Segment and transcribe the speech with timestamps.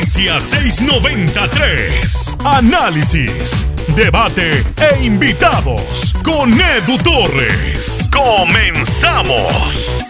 [0.00, 2.36] Noticias 693.
[2.42, 8.08] Análisis, debate e invitados con Edu Torres.
[8.10, 10.00] Comenzamos.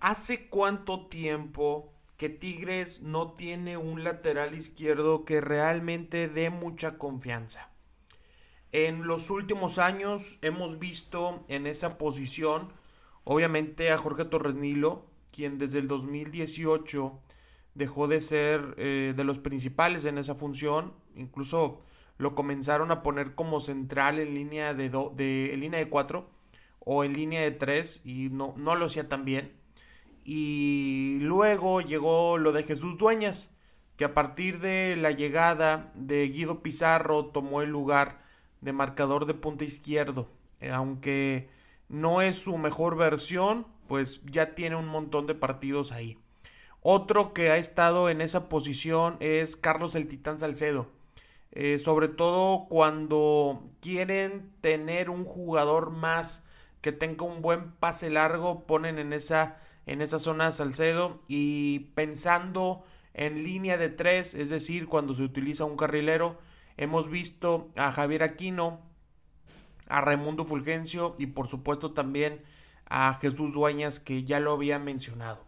[0.00, 7.70] ¿Hace cuánto tiempo que Tigres no tiene un lateral izquierdo que realmente dé mucha confianza?
[8.72, 12.72] En los últimos años hemos visto en esa posición,
[13.22, 17.20] obviamente, a Jorge Torres Nilo, quien desde el 2018
[17.74, 21.82] dejó de ser eh, de los principales en esa función, incluso
[22.18, 26.28] lo comenzaron a poner como central en línea de, de, línea de 4
[26.80, 29.64] o en línea de 3 y no, no lo hacía tan bien
[30.24, 33.54] y luego llegó lo de Jesús Dueñas,
[33.96, 38.22] que a partir de la llegada de Guido Pizarro tomó el lugar
[38.60, 40.30] de marcador de punta izquierdo.
[40.60, 41.50] Eh, aunque
[41.88, 46.18] no es su mejor versión, pues ya tiene un montón de partidos ahí.
[46.86, 50.86] Otro que ha estado en esa posición es Carlos el Titán Salcedo.
[51.52, 56.44] Eh, sobre todo cuando quieren tener un jugador más
[56.82, 62.84] que tenga un buen pase largo, ponen en esa en esa zona Salcedo y pensando
[63.14, 66.38] en línea de tres, es decir, cuando se utiliza un carrilero,
[66.76, 68.82] hemos visto a Javier Aquino,
[69.88, 72.42] a Raimundo Fulgencio y por supuesto también
[72.84, 75.42] a Jesús Dueñas que ya lo había mencionado.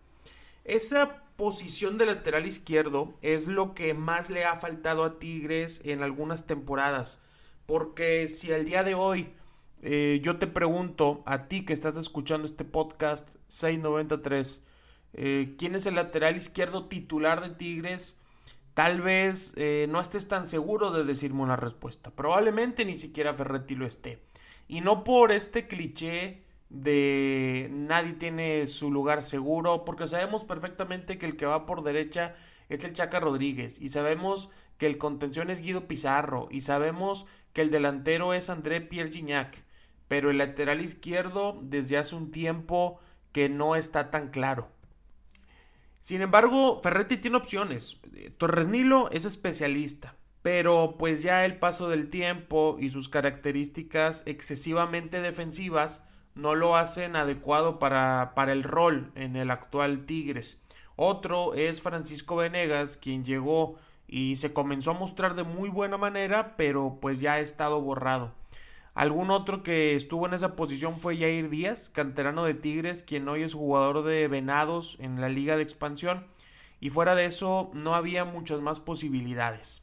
[0.64, 6.02] Esa posición de lateral izquierdo es lo que más le ha faltado a Tigres en
[6.02, 7.20] algunas temporadas,
[7.66, 9.32] porque si al día de hoy
[9.82, 14.64] eh, yo te pregunto a ti que estás escuchando este podcast 693,
[15.12, 18.20] eh, ¿quién es el lateral izquierdo titular de Tigres?
[18.74, 22.10] Tal vez eh, no estés tan seguro de decirme una respuesta.
[22.10, 24.22] Probablemente ni siquiera Ferretti lo esté.
[24.68, 31.26] Y no por este cliché de nadie tiene su lugar seguro, porque sabemos perfectamente que
[31.26, 32.34] el que va por derecha
[32.68, 37.62] es el Chaca Rodríguez y sabemos que el contención es Guido Pizarro y sabemos que
[37.62, 39.66] el delantero es André Pierre Gignac
[40.08, 43.00] pero el lateral izquierdo desde hace un tiempo
[43.32, 44.68] que no está tan claro.
[46.00, 47.98] Sin embargo, Ferretti tiene opciones.
[48.38, 55.20] Torres Nilo es especialista, pero pues ya el paso del tiempo y sus características excesivamente
[55.20, 56.04] defensivas
[56.36, 60.58] no lo hacen adecuado para, para el rol en el actual Tigres.
[60.94, 63.76] Otro es Francisco Venegas, quien llegó
[64.06, 68.32] y se comenzó a mostrar de muy buena manera, pero pues ya ha estado borrado.
[68.94, 73.42] Algún otro que estuvo en esa posición fue Jair Díaz, canterano de Tigres, quien hoy
[73.42, 76.26] es jugador de Venados en la Liga de Expansión.
[76.80, 79.82] Y fuera de eso, no había muchas más posibilidades.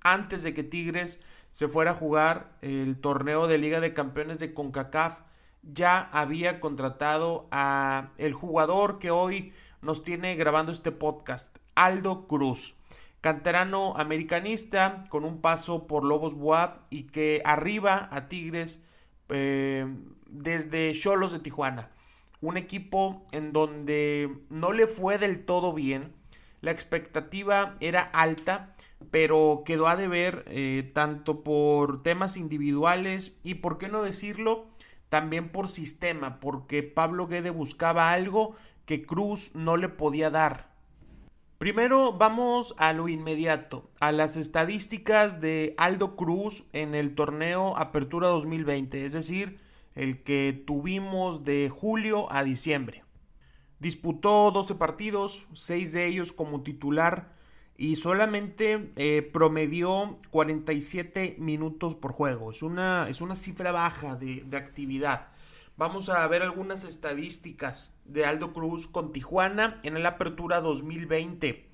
[0.00, 1.20] Antes de que Tigres
[1.52, 5.20] se fuera a jugar el torneo de Liga de Campeones de CONCACAF,
[5.62, 12.74] ya había contratado a el jugador que hoy nos tiene grabando este podcast, Aldo Cruz
[13.22, 18.82] canterano americanista con un paso por Lobos Buap y que arriba a Tigres
[19.28, 19.86] eh,
[20.26, 21.90] desde Cholos de Tijuana.
[22.40, 26.12] Un equipo en donde no le fue del todo bien.
[26.60, 28.71] La expectativa era alta,
[29.10, 34.66] pero quedó a deber eh, tanto por temas individuales y, por qué no decirlo,
[35.08, 40.72] también por sistema, porque Pablo Guede buscaba algo que Cruz no le podía dar.
[41.58, 48.28] Primero vamos a lo inmediato, a las estadísticas de Aldo Cruz en el torneo Apertura
[48.28, 49.60] 2020, es decir,
[49.94, 53.04] el que tuvimos de julio a diciembre.
[53.78, 57.32] Disputó 12 partidos, 6 de ellos como titular
[57.82, 62.52] y solamente eh, promedió 47 minutos por juego.
[62.52, 65.30] Es una, es una cifra baja de, de actividad.
[65.76, 71.68] Vamos a ver algunas estadísticas de Aldo Cruz con Tijuana en la apertura 2020.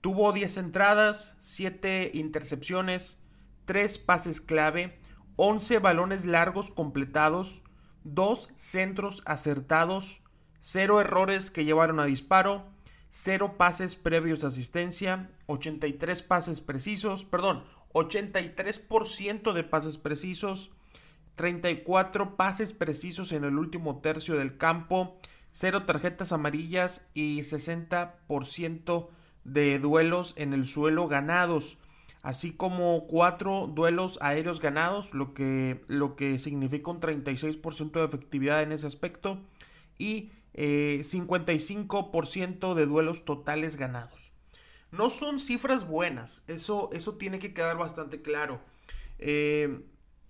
[0.00, 3.20] Tuvo 10 entradas, 7 intercepciones,
[3.66, 4.98] 3 pases clave,
[5.36, 7.62] 11 balones largos completados,
[8.02, 10.22] 2 centros acertados,
[10.58, 12.66] 0 errores que llevaron a disparo,
[13.14, 17.62] 0 pases previos a asistencia, 83 pases precisos, perdón,
[17.92, 20.70] 83% de pases precisos,
[21.34, 25.18] 34 pases precisos en el último tercio del campo,
[25.50, 29.08] 0 tarjetas amarillas y 60%
[29.44, 31.76] de duelos en el suelo ganados,
[32.22, 38.62] así como 4 duelos aéreos ganados, lo que, lo que significa un 36% de efectividad
[38.62, 39.38] en ese aspecto,
[39.98, 44.32] y 55% eh, de duelos totales ganados.
[44.90, 48.60] No son cifras buenas, eso, eso tiene que quedar bastante claro.
[49.18, 49.80] Eh,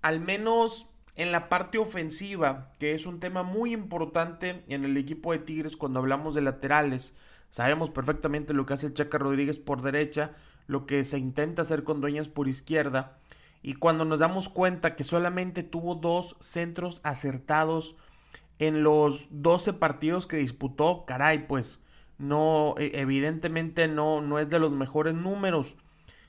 [0.03, 5.33] al menos en la parte ofensiva, que es un tema muy importante en el equipo
[5.33, 7.17] de Tigres cuando hablamos de laterales.
[7.51, 10.37] Sabemos perfectamente lo que hace el Chaca Rodríguez por derecha,
[10.67, 13.19] lo que se intenta hacer con Dueñas por izquierda.
[13.63, 17.97] Y cuando nos damos cuenta que solamente tuvo dos centros acertados
[18.67, 21.81] en los 12 partidos que disputó, caray, pues
[22.19, 25.75] no, e, evidentemente no, no es de los mejores números.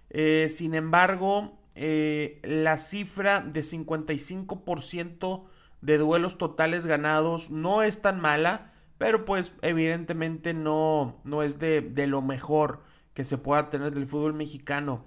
[0.09, 5.43] Eh, sin embargo, eh, la cifra de 55%
[5.81, 11.81] de duelos totales ganados no es tan mala, pero pues evidentemente no, no es de,
[11.81, 12.81] de lo mejor
[13.13, 15.05] que se pueda tener del fútbol mexicano.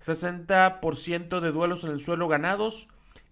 [0.00, 2.86] 60% de duelos en el suelo ganados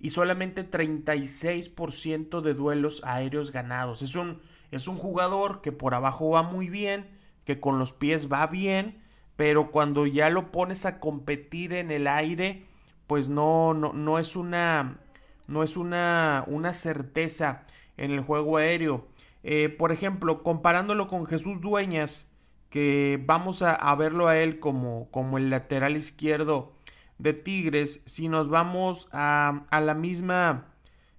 [0.06, 4.02] y solamente 36% de duelos aéreos ganados.
[4.02, 7.08] Es un, es un jugador que por abajo va muy bien,
[7.44, 9.02] que con los pies va bien,
[9.34, 12.66] pero cuando ya lo pones a competir en el aire,
[13.08, 15.00] pues no, no, no es una,
[15.48, 17.66] no es una, una certeza
[17.96, 19.08] en el juego aéreo.
[19.42, 22.30] Eh, por ejemplo, comparándolo con Jesús Dueñas,
[22.70, 26.75] que vamos a, verlo a él como, como, el lateral izquierdo
[27.18, 30.72] de Tigres, si nos vamos a, a la misma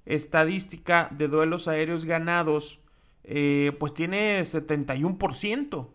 [0.06, 2.80] estadística de duelos aéreos ganados,
[3.24, 5.90] eh, pues tiene 71%.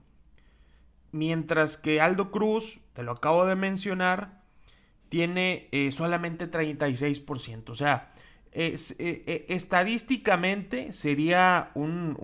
[1.12, 4.43] Mientras que Aldo Cruz, te lo acabo de mencionar,
[5.08, 7.70] tiene eh, solamente 36%.
[7.70, 8.12] O sea,
[8.52, 12.16] eh, estadísticamente sería un,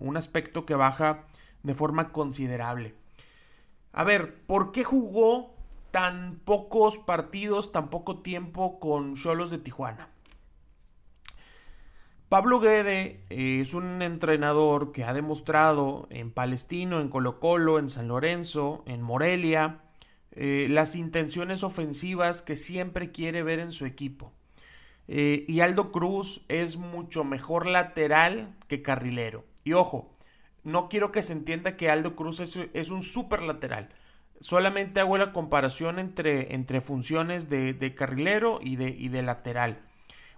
[0.00, 1.26] un aspecto que baja
[1.62, 2.94] de forma considerable.
[3.92, 5.55] A ver, ¿por qué jugó
[5.96, 10.10] tan pocos partidos, tan poco tiempo con Cholos de Tijuana?
[12.28, 17.88] Pablo Guede eh, es un entrenador que ha demostrado en Palestino, en Colo Colo, en
[17.88, 19.80] San Lorenzo, en Morelia,
[20.32, 24.34] eh, las intenciones ofensivas que siempre quiere ver en su equipo.
[25.08, 29.46] Eh, y Aldo Cruz es mucho mejor lateral que carrilero.
[29.64, 30.14] Y ojo,
[30.62, 33.88] no quiero que se entienda que Aldo Cruz es, un super lateral.
[34.40, 39.82] Solamente hago la comparación entre, entre funciones de, carrilero y de, y de lateral.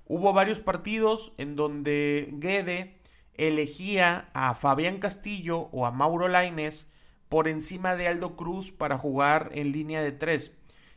[0.07, 2.99] Hubo varios partidos en donde Guede
[3.35, 6.91] elegía a Fabián Castillo o a Mauro Laines
[7.29, 10.53] por encima de Aldo Cruz para jugar en línea de tres.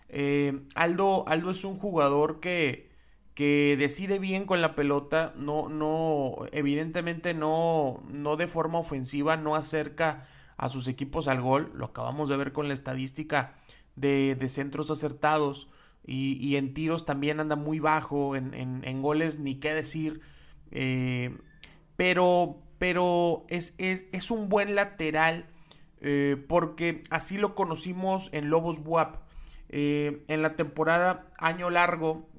[0.09, 2.89] Eh, Aldo, Aldo es un jugador que,
[3.33, 9.55] que decide bien con la pelota, no, no, evidentemente no, no de forma ofensiva, no
[9.55, 10.27] acerca
[10.61, 13.55] a sus equipos al gol, lo acabamos de ver con la estadística
[13.95, 15.67] de, centros acertados
[16.05, 20.21] y, en tiros también anda muy bajo, en, goles ni qué decir,
[20.69, 21.35] eh,
[21.95, 25.47] pero, pero es, es, un buen lateral
[25.99, 29.15] eh, porque así lo conocimos en Lobos Buap.
[29.69, 32.29] Eh, en la temporada año largo,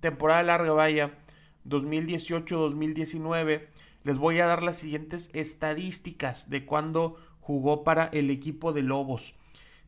[0.00, 1.18] temporada larga, vaya,
[1.66, 3.66] 2018-2019,
[4.04, 9.34] les voy a dar las siguientes estadísticas de cuando jugó para el equipo de Lobos.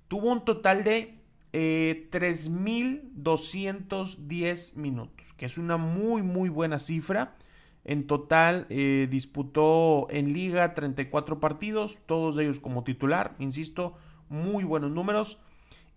[0.09, 1.15] Tuvo un total de
[1.55, 7.35] eh, 3.210 minutos, que es una muy, muy buena cifra.
[7.83, 13.95] En total eh, disputó en liga 34 partidos, todos ellos como titular, insisto,
[14.29, 15.39] muy buenos números.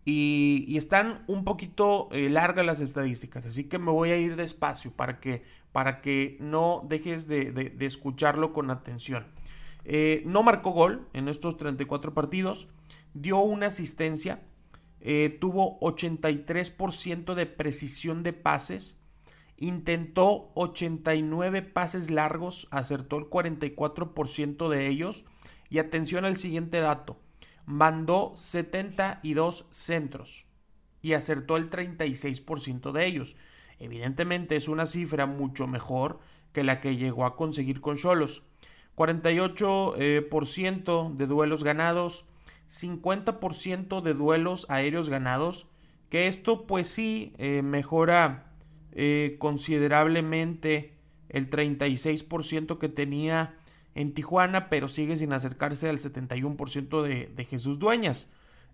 [0.05, 4.91] Y, están un poquito eh, largas las estadísticas, así que me voy a ir despacio
[4.91, 9.27] para que, para que no dejes de, escucharlo con atención.
[9.91, 12.68] Eh, no marcó gol en estos 34 partidos,
[13.15, 14.43] dio una asistencia,
[15.00, 19.00] eh, tuvo 83% de precisión de pases,
[19.58, 25.25] intentó 89 pases largos, acertó el 44% de ellos.
[25.72, 27.17] Y atención al siguiente dato,
[27.65, 30.46] mandó 72 centros
[31.01, 33.36] y acertó el 36% de ellos.
[33.79, 36.19] Evidentemente es una cifra mucho mejor
[36.53, 38.43] que la que llegó a conseguir con Cholos.
[39.00, 40.27] 48% eh,
[41.15, 42.25] de duelos ganados,
[42.68, 45.68] 50% de duelos aéreos ganados,
[46.10, 48.51] que esto pues sí eh, mejora
[48.91, 50.96] eh, considerablemente
[51.29, 53.56] el 36% que tenía
[53.96, 58.29] en Tijuana, pero sigue sin acercarse al 71% de, de, Jesús Dueñas.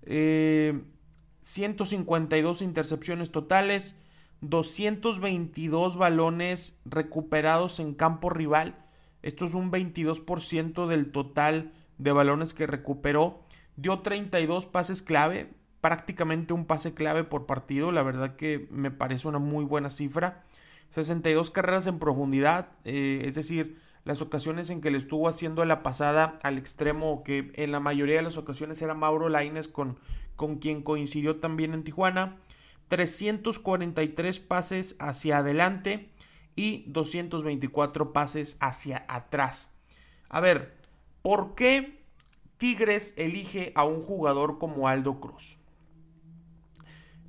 [0.08, 3.96] 152 eh, intercepciones totales,
[4.42, 8.85] 222 balones recuperados en campo rival.
[9.26, 13.42] Esto es un 22% del total de balones que recuperó.
[13.76, 15.50] Dio 32 pases clave,
[15.82, 17.92] prácticamente un pase clave por partido.
[17.92, 20.44] La verdad que me parece una muy buena cifra.
[20.90, 25.82] 62 carreras en profundidad, eh, es decir, las ocasiones en que le estuvo haciendo la
[25.82, 29.98] pasada al extremo, que en la mayoría de las ocasiones era Mauro Laines con,
[30.36, 32.38] con quien coincidió también en Tijuana.
[32.90, 36.12] 343 pases hacia adelante
[36.56, 39.74] y 224 pases hacia atrás.
[40.30, 40.74] A ver,
[41.22, 42.04] ¿por qué
[42.58, 45.58] Tigres elige a un jugador como Aldo Cruz?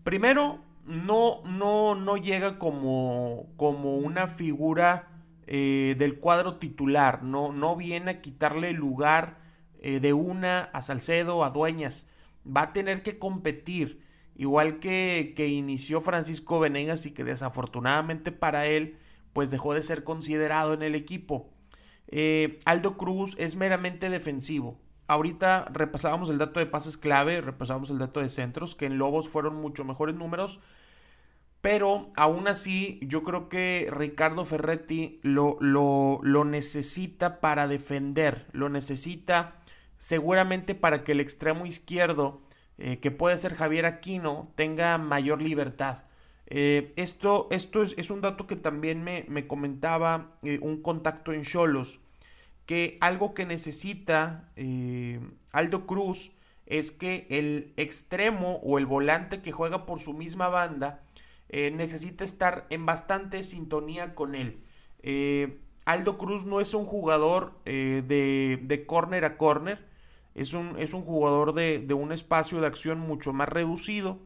[0.05, 5.09] Primero, no, no, no llega como, como una figura
[5.49, 9.39] eh, del cuadro titular, no, no viene a quitarle lugar
[9.81, 12.09] eh, de una a Salcedo, a Dueñas.
[12.47, 14.03] Va a tener que competir,
[14.37, 18.99] igual que, que inició Francisco Venegas y que desafortunadamente para él,
[19.37, 21.51] pues dejó de ser considerado en el equipo.
[22.09, 24.81] Eh, Aldo Cruz es meramente defensivo.
[25.09, 29.29] Ahorita repasábamos el dato de pases clave, repasábamos el dato de centros, que en Lobos
[29.29, 30.59] fueron mucho mejores números.
[31.61, 38.71] Pero aún así, yo creo que Ricardo Ferretti lo, lo, lo necesita para defender, lo
[38.71, 39.61] necesita
[39.99, 42.41] seguramente para que el extremo izquierdo,
[42.79, 46.06] eh, que puede ser Javier Aquino, tenga mayor libertad.
[46.49, 51.33] Eh, esto esto es, es, un dato que también me, me comentaba eh, un contacto
[51.33, 51.99] en Cholos
[52.67, 55.21] que algo que necesita eh,
[55.53, 56.31] Aldo Cruz
[56.67, 61.03] es que el extremo o el volante que juega por su misma banda
[61.49, 64.59] necesita estar en bastante sintonía con él.
[65.85, 69.87] Aldo Cruz no es un jugador de, de corner a corner,
[70.35, 74.19] es un, es un jugador de, de, un espacio de acción mucho más reducido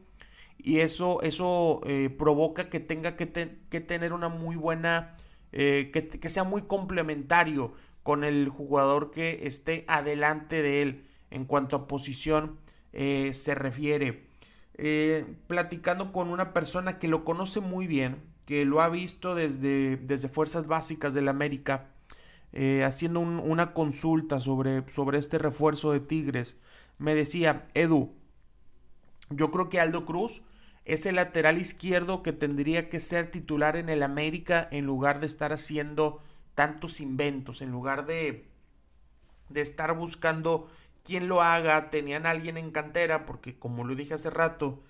[0.63, 1.81] y eso, eso
[2.17, 3.31] provoca que tenga que,
[3.69, 5.15] que, tener una muy buena,
[5.51, 11.75] que, que sea muy complementario con el jugador que esté adelante de él en cuanto
[11.75, 12.59] a posición
[12.93, 14.27] eh, se refiere.
[14.75, 19.97] Eh, platicando con una persona que lo conoce muy bien, que lo ha visto desde,
[19.97, 21.89] desde Fuerzas Básicas del América,
[22.53, 26.57] eh, haciendo una consulta sobre, sobre este refuerzo de Tigres,
[26.97, 28.13] me decía, Edu,
[29.29, 30.41] yo creo que Aldo Cruz
[30.85, 35.27] es el lateral izquierdo que tendría que ser titular en el América en lugar de
[35.27, 36.21] estar haciendo
[36.55, 38.45] tantos inventos, en lugar de,
[39.49, 40.69] de estar buscando
[41.03, 44.83] quién lo haga, tenían a alguien en cantera, porque como lo dije hace rato,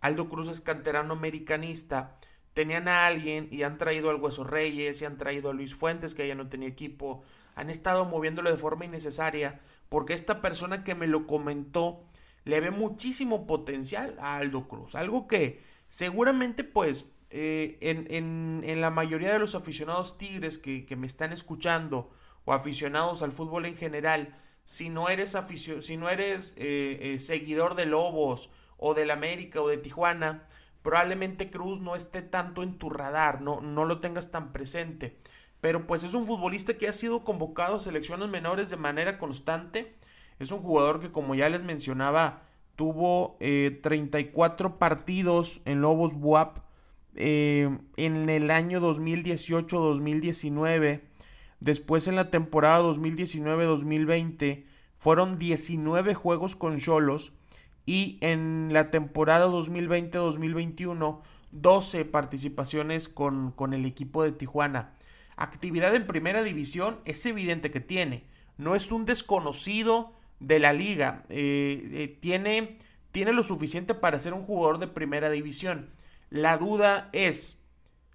[0.00, 2.16] Aldo Cruz es canterano americanista,
[2.54, 6.14] tenían a alguien y han traído al Hueso Reyes y han traído a Luis Fuentes,
[6.14, 7.22] que ya no tenía equipo,
[7.54, 12.04] han estado moviéndolo de forma innecesaria, porque esta persona que me lo comentó
[12.48, 19.30] le ve muchísimo potencial a Aldo Cruz, algo que seguramente pues eh, en, la mayoría
[19.30, 22.10] de los aficionados tigres que, me están escuchando
[22.46, 25.36] o aficionados al fútbol en general, si no eres,
[25.80, 30.48] si no eres eh, eh, seguidor de Lobos o del América o de Tijuana,
[30.80, 35.18] probablemente Cruz no esté tanto en tu radar, no, no lo tengas tan presente.
[35.60, 39.98] Pero pues es un futbolista que ha sido convocado a selecciones menores de manera constante.
[40.38, 42.42] Es un jugador que como ya les mencionaba,
[42.76, 46.58] tuvo 34 partidos en Lobos Buap
[47.16, 51.00] eh, en el año 2018-2019.
[51.58, 54.62] Después en la temporada 2019-2020
[54.96, 57.32] fueron 19 juegos con Cholos
[57.86, 61.18] y en la temporada 2020-2021
[61.50, 64.92] 12 participaciones con, con, el equipo de Tijuana.
[65.36, 68.24] Actividad en primera división es evidente que tiene.
[68.58, 71.24] No es un desconocido de la liga.
[71.28, 72.78] Eh, eh, tiene,
[73.12, 75.90] tiene lo suficiente para ser un jugador de primera división.
[76.30, 77.62] La duda es,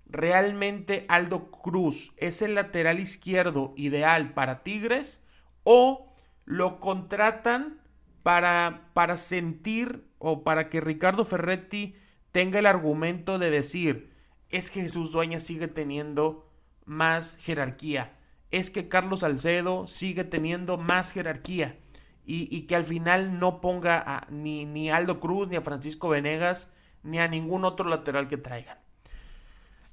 [0.06, 5.22] ¿realmente Aldo Cruz es el lateral izquierdo ideal para Tigres?
[5.64, 6.14] ¿O
[6.46, 7.82] lo contratan
[8.22, 11.96] para, para sentir o para que Ricardo Ferretti
[12.32, 14.12] tenga el argumento de decir,
[14.50, 16.50] es que Jesús Dueña sigue teniendo
[16.86, 18.18] más jerarquía,
[18.52, 21.78] es que Carlos Salcedo sigue teniendo más jerarquía
[22.26, 26.72] y, que al final no ponga a, ni, ni Aldo Cruz ni a Francisco Venegas
[27.04, 28.78] ni a ningún otro lateral que traigan.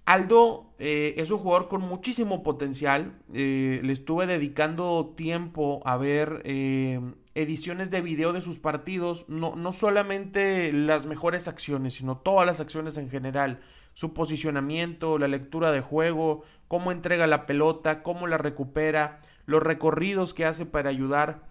[0.04, 3.20] Aldo eh, es un jugador con muchísimo potencial.
[3.32, 7.00] Eh, le estuve dedicando tiempo a ver eh,
[7.34, 9.24] ediciones de video de sus partidos.
[9.28, 13.60] No, no solamente las mejores acciones, sino todas las acciones en general.
[13.94, 20.34] Su posicionamiento, la lectura de juego, cómo entrega la pelota, cómo la recupera, los recorridos
[20.34, 21.49] que hace para ayudar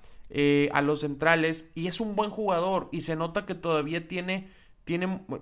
[0.72, 1.66] a los centrales.
[1.76, 4.50] Y es un buen jugador y se nota que todavía tiene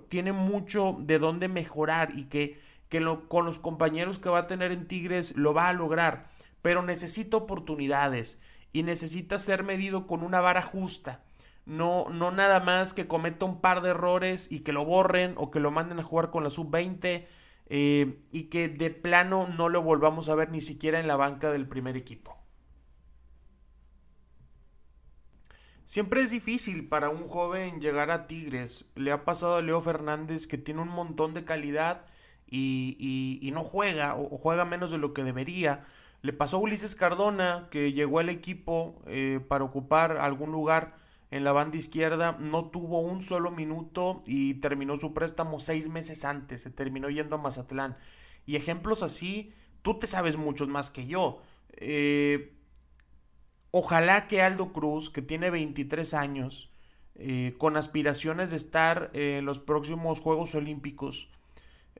[0.08, 4.72] tiene, mucho de dónde mejorar y que, que con los compañeros que va a tener
[4.72, 6.28] en Tigres lo va a lograr.
[6.60, 8.38] Pero necesita oportunidades
[8.72, 11.22] y necesita ser medido con una vara justa.
[11.64, 15.50] No, no nada más que cometa un par de errores y que lo borren o
[15.50, 17.26] que lo manden a jugar con la sub-20
[17.70, 21.50] eh, y que de plano no lo volvamos a ver ni siquiera en la banca
[21.50, 22.37] del primer equipo.
[25.88, 28.84] Siempre es difícil para un joven llegar a Tigres.
[28.94, 32.04] Le ha pasado a Leo Fernández que tiene un montón de calidad
[32.46, 35.86] y, no juega o, juega menos de lo que debería.
[36.20, 40.94] Le pasó a Ulises Cardona, que llegó al equipo eh, para ocupar algún lugar
[41.30, 46.26] en la banda izquierda, no tuvo un solo minuto y terminó su préstamo seis meses
[46.26, 47.96] antes, se terminó yendo a Mazatlán.
[48.44, 51.40] Y ejemplos así, tú te sabes muchos más que yo.
[51.72, 52.57] Eh,
[53.70, 56.70] ojalá que Aldo Cruz, que tiene 23 años,
[57.14, 61.28] eh, con aspiraciones de estar en los próximos Juegos Olímpicos,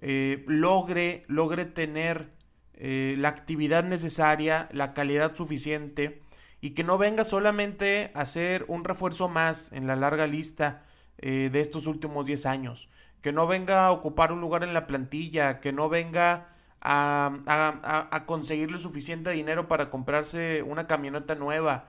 [0.00, 2.37] eh, logre, logre tener
[2.80, 6.22] la actividad necesaria, la calidad suficiente
[6.60, 10.84] y que no venga solamente a ser un refuerzo más en la larga lista
[11.18, 12.88] eh, de estos últimos 10 años,
[13.22, 16.48] que no venga a ocupar un lugar en la plantilla, que no venga
[16.80, 21.88] a, a, a conseguirle suficiente dinero para comprarse una camioneta nueva,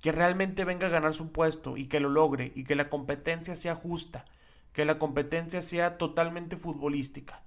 [0.00, 3.54] que realmente venga a ganarse un puesto y que lo logre y que la competencia
[3.54, 4.24] sea justa,
[4.72, 7.42] que la competencia sea totalmente futbolística.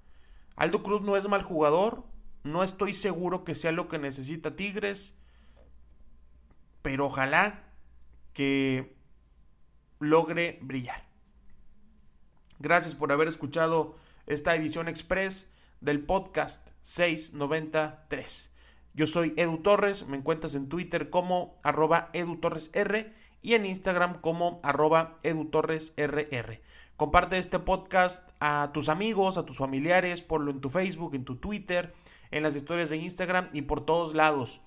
[0.55, 2.03] Aldo Cruz no es mal jugador,
[2.43, 5.15] no estoy seguro que sea lo que necesita Tigres,
[6.81, 7.63] pero ojalá
[8.33, 8.95] que
[9.99, 11.05] logre brillar.
[12.59, 13.95] Gracias por haber escuchado
[14.27, 15.49] esta edición express
[15.83, 18.51] del podcast 693.
[18.93, 23.11] Yo soy Edu Torres, me encuentras en Twitter como arroba edutorresr
[23.41, 26.61] y en Instagram como arroba edutorresrr.
[26.95, 31.35] Comparte este podcast a tus amigos, a tus familiares, ponlo en tu Facebook, en tu
[31.35, 31.93] Twitter,
[32.31, 34.61] en las historias de Instagram y por todos lados.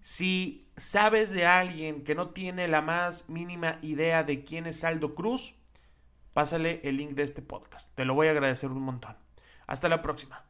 [0.00, 5.14] Si sabes de alguien que no tiene la más mínima idea de quién es Aldo
[5.14, 5.54] Cruz,
[6.32, 7.94] pásale el link de este podcast.
[7.96, 9.16] Te lo voy a agradecer un montón.
[9.66, 10.49] Hasta la próxima.